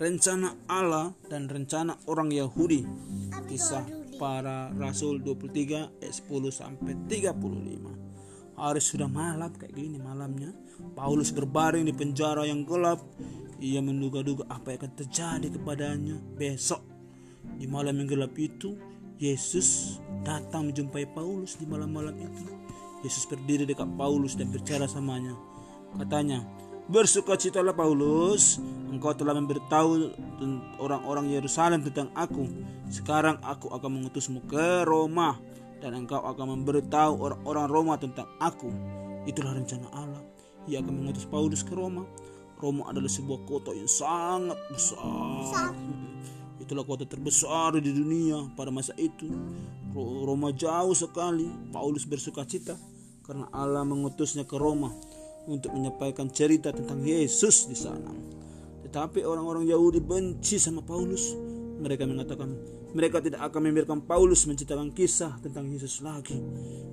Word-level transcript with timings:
rencana 0.00 0.56
Allah 0.64 1.12
dan 1.28 1.44
rencana 1.44 1.92
orang 2.08 2.32
Yahudi. 2.32 2.88
Kisah 3.44 3.84
para 4.16 4.72
Rasul 4.72 5.20
23 5.20 6.00
ayat 6.00 6.14
10 6.24 6.48
sampai 6.48 6.96
35. 7.04 8.56
Hari 8.56 8.80
sudah 8.80 9.08
malam 9.12 9.52
kayak 9.52 9.76
gini 9.76 10.00
malamnya. 10.00 10.56
Paulus 10.96 11.36
berbaring 11.36 11.84
di 11.84 11.92
penjara 11.92 12.48
yang 12.48 12.64
gelap. 12.64 13.04
Ia 13.60 13.84
menduga-duga 13.84 14.48
apa 14.48 14.72
yang 14.72 14.88
akan 14.88 14.92
terjadi 14.96 15.46
kepadanya 15.52 16.16
besok. 16.32 16.80
Di 17.60 17.68
malam 17.68 18.00
yang 18.00 18.08
gelap 18.08 18.32
itu, 18.40 18.72
Yesus 19.20 20.00
datang 20.24 20.72
menjumpai 20.72 21.12
Paulus 21.12 21.60
di 21.60 21.68
malam-malam 21.68 22.16
itu. 22.16 22.44
Yesus 23.04 23.28
berdiri 23.28 23.68
dekat 23.68 23.88
Paulus 24.00 24.32
dan 24.32 24.48
bicara 24.48 24.88
samanya. 24.88 25.36
Katanya, 25.92 26.40
Bersukacitalah 26.90 27.70
Paulus, 27.70 28.58
engkau 28.90 29.14
telah 29.14 29.38
memberitahu 29.38 30.10
orang-orang 30.82 31.30
Yerusalem 31.30 31.86
tentang 31.86 32.10
aku. 32.18 32.50
Sekarang 32.90 33.38
aku 33.46 33.70
akan 33.70 34.02
mengutusmu 34.02 34.42
ke 34.50 34.82
Roma 34.82 35.38
dan 35.78 35.94
engkau 35.94 36.18
akan 36.18 36.58
memberitahu 36.58 37.14
orang-orang 37.22 37.66
Roma 37.70 37.94
tentang 37.94 38.26
aku. 38.42 38.74
Itulah 39.22 39.54
rencana 39.54 39.86
Allah. 39.94 40.18
Ia 40.66 40.82
akan 40.82 40.90
mengutus 40.90 41.30
Paulus 41.30 41.62
ke 41.62 41.78
Roma. 41.78 42.02
Roma 42.58 42.90
adalah 42.90 43.06
sebuah 43.06 43.46
kota 43.46 43.70
yang 43.70 43.86
sangat 43.86 44.58
besar. 44.74 45.70
Itulah 46.58 46.82
kota 46.82 47.06
terbesar 47.06 47.78
di 47.78 47.86
dunia 47.86 48.50
pada 48.58 48.74
masa 48.74 48.98
itu. 48.98 49.30
Roma 49.94 50.50
jauh 50.50 50.98
sekali. 50.98 51.46
Paulus 51.70 52.02
bersuka 52.02 52.42
cita 52.42 52.74
karena 53.22 53.46
Allah 53.54 53.86
mengutusnya 53.86 54.42
ke 54.42 54.58
Roma 54.58 55.19
untuk 55.46 55.72
menyampaikan 55.72 56.28
cerita 56.28 56.74
tentang 56.74 57.00
Yesus 57.00 57.68
di 57.70 57.76
sana. 57.78 58.12
Tetapi 58.84 59.22
orang-orang 59.22 59.70
Yahudi 59.70 60.02
benci 60.02 60.58
sama 60.58 60.82
Paulus. 60.82 61.32
Mereka 61.80 62.04
mengatakan 62.04 62.52
mereka 62.90 63.22
tidak 63.22 63.46
akan 63.46 63.70
membiarkan 63.70 64.02
Paulus 64.02 64.44
menceritakan 64.50 64.90
kisah 64.90 65.38
tentang 65.38 65.70
Yesus 65.70 66.02
lagi. 66.02 66.36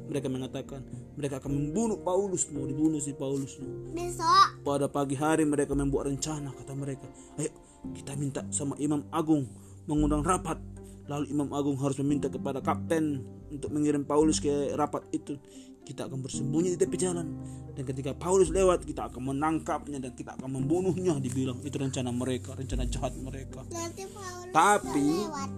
Mereka 0.08 0.30
mengatakan 0.30 0.86
mereka 1.18 1.42
akan 1.42 1.52
membunuh 1.52 2.00
Paulus, 2.06 2.46
mau 2.54 2.64
dibunuh 2.64 3.02
si 3.02 3.18
Paulus. 3.18 3.58
Besok. 3.92 4.62
Pada 4.62 4.86
pagi 4.88 5.18
hari 5.18 5.44
mereka 5.44 5.74
membuat 5.74 6.08
rencana 6.08 6.54
kata 6.54 6.74
mereka, 6.78 7.10
ayo 7.42 7.50
kita 7.98 8.14
minta 8.14 8.46
sama 8.54 8.78
Imam 8.78 9.04
Agung 9.10 9.50
mengundang 9.90 10.22
rapat. 10.22 10.77
Lalu 11.08 11.32
Imam 11.32 11.50
Agung 11.56 11.80
harus 11.80 11.96
meminta 12.04 12.28
kepada 12.28 12.60
kapten 12.60 13.24
untuk 13.48 13.72
mengirim 13.72 14.04
Paulus 14.04 14.44
ke 14.44 14.76
rapat 14.76 15.08
itu. 15.16 15.40
Kita 15.88 16.04
akan 16.04 16.20
bersembunyi 16.20 16.76
di 16.76 16.78
tepi 16.84 17.00
jalan. 17.00 17.28
Dan 17.72 17.88
ketika 17.88 18.12
Paulus 18.12 18.52
lewat 18.52 18.84
kita 18.84 19.08
akan 19.08 19.32
menangkapnya 19.32 20.04
dan 20.04 20.12
kita 20.12 20.36
akan 20.36 20.60
membunuhnya 20.60 21.16
dibilang. 21.16 21.64
Itu 21.64 21.80
rencana 21.80 22.12
mereka 22.12 22.60
rencana 22.60 22.84
jahat 22.92 23.16
mereka. 23.16 23.64
Tapi 24.52 25.10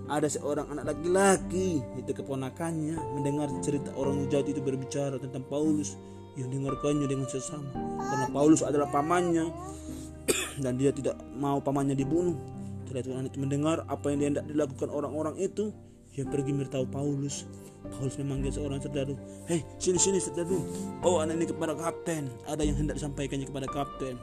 ada 0.06 0.30
seorang 0.30 0.70
anak 0.70 0.94
laki-laki. 0.94 1.82
Itu 1.98 2.14
keponakannya 2.14 3.02
mendengar 3.18 3.50
cerita 3.66 3.90
orang 3.98 4.30
jahat 4.30 4.54
itu 4.54 4.62
berbicara 4.62 5.18
tentang 5.18 5.42
Paulus. 5.50 5.98
Yang 6.38 6.62
dengarkannya 6.62 7.10
dengan 7.10 7.26
sesama. 7.26 7.74
Karena 7.98 8.30
Paulus 8.30 8.62
adalah 8.62 8.86
pamannya 8.94 9.50
dan 10.64 10.78
dia 10.78 10.94
tidak 10.94 11.18
mau 11.34 11.58
pamannya 11.58 11.98
dibunuh 11.98 12.59
anak 12.92 13.32
itu 13.34 13.40
mendengar 13.42 13.86
apa 13.86 14.10
yang 14.10 14.20
dia 14.20 14.42
dilakukan 14.44 14.90
orang-orang 14.90 15.38
itu 15.38 15.70
dia 16.14 16.26
pergi 16.26 16.52
beritahu 16.52 16.90
Paulus 16.90 17.46
Paulus 17.88 18.20
memanggil 18.20 18.52
seorang 18.52 18.84
serdadu. 18.84 19.16
Hei, 19.48 19.64
sini 19.80 19.96
sini 19.96 20.20
serdadu. 20.20 20.60
Oh, 21.00 21.24
anak 21.24 21.40
ini 21.40 21.48
kepada 21.48 21.72
kapten. 21.74 22.28
Ada 22.44 22.68
yang 22.68 22.76
hendak 22.76 23.00
disampaikannya 23.00 23.48
kepada 23.48 23.68
kapten. 23.72 24.20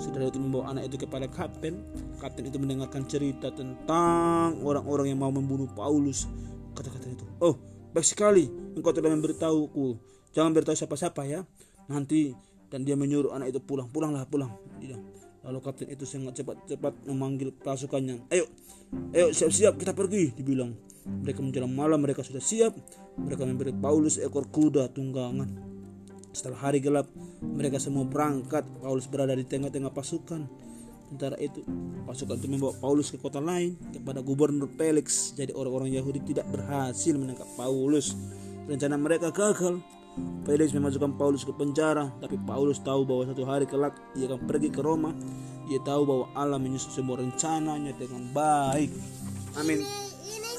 Saudara 0.00 0.30
itu 0.30 0.40
membawa 0.40 0.72
anak 0.72 0.88
itu 0.88 1.02
kepada 1.02 1.26
kapten. 1.26 1.82
Kapten 2.22 2.46
itu 2.46 2.56
mendengarkan 2.56 3.04
cerita 3.04 3.50
tentang 3.52 4.62
orang-orang 4.62 5.12
yang 5.12 5.20
mau 5.20 5.34
membunuh 5.34 5.68
Paulus. 5.74 6.30
Kata-kata 6.78 7.10
itu. 7.10 7.26
Oh, 7.42 7.58
baik 7.90 8.06
sekali. 8.06 8.48
Engkau 8.78 8.94
telah 8.94 9.12
memberitahuku. 9.12 9.98
Jangan 10.32 10.54
beritahu 10.54 10.78
siapa-siapa 10.78 11.26
ya. 11.26 11.42
Nanti 11.90 12.32
dan 12.70 12.86
dia 12.86 12.94
menyuruh 12.94 13.34
anak 13.34 13.50
itu 13.50 13.60
pulang. 13.60 13.90
Pulanglah, 13.90 14.24
pulang. 14.30 14.54
Dia. 14.78 14.96
Lalu 15.46 15.58
kapten 15.62 15.86
itu 15.86 16.02
sangat 16.02 16.42
cepat-cepat 16.42 17.06
memanggil 17.06 17.54
pasukannya. 17.54 18.26
Ayo, 18.34 18.50
ayo 19.14 19.30
siap-siap 19.30 19.78
kita 19.78 19.94
pergi, 19.94 20.34
dibilang. 20.34 20.74
Mereka 21.06 21.38
menjelang 21.38 21.70
malam 21.70 22.02
mereka 22.02 22.26
sudah 22.26 22.42
siap. 22.42 22.74
Mereka 23.14 23.46
memberi 23.46 23.70
Paulus 23.70 24.18
ekor 24.18 24.50
kuda 24.50 24.90
tunggangan. 24.90 25.46
Setelah 26.34 26.58
hari 26.66 26.82
gelap, 26.82 27.06
mereka 27.40 27.78
semua 27.78 28.02
berangkat. 28.02 28.66
Paulus 28.82 29.06
berada 29.06 29.38
di 29.38 29.46
tengah-tengah 29.46 29.94
pasukan. 29.94 30.50
Sementara 31.06 31.38
itu, 31.38 31.62
pasukan 32.02 32.34
itu 32.42 32.50
membawa 32.50 32.74
Paulus 32.82 33.14
ke 33.14 33.16
kota 33.22 33.38
lain 33.38 33.78
kepada 33.94 34.18
gubernur 34.26 34.66
Felix. 34.74 35.30
Jadi 35.38 35.54
orang-orang 35.54 35.94
Yahudi 35.94 36.26
tidak 36.26 36.50
berhasil 36.50 37.14
menangkap 37.14 37.46
Paulus. 37.54 38.18
Rencana 38.66 38.98
mereka 38.98 39.30
gagal. 39.30 39.78
Felix 40.46 40.72
memasukkan 40.72 41.18
Paulus 41.18 41.44
ke 41.44 41.52
penjara, 41.52 42.08
tapi 42.22 42.38
Paulus 42.46 42.80
tahu 42.80 43.04
bahwa 43.04 43.26
satu 43.28 43.44
hari 43.44 43.66
kelak 43.68 43.98
ia 44.16 44.30
akan 44.30 44.46
pergi 44.46 44.70
ke 44.72 44.80
Roma. 44.80 45.12
Ia 45.66 45.82
tahu 45.82 46.06
bahwa 46.06 46.30
Allah 46.38 46.62
menyusun 46.62 46.94
semua 46.94 47.18
rencananya 47.18 47.90
dengan 47.98 48.30
baik. 48.30 48.94
Amin. 49.58 49.82
Ini, 49.82 50.38
ini? 50.38 50.54